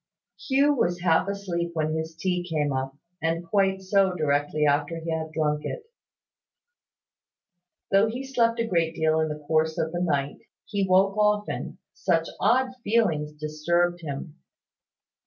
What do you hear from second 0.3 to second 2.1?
Hugh was half asleep when